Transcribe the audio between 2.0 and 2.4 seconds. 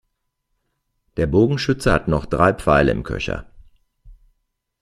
noch